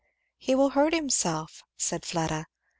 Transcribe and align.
"He 0.39 0.55
will 0.55 0.71
hurt 0.71 0.95
himself!" 0.95 1.61
said 1.77 2.05
Fleda. 2.07 2.47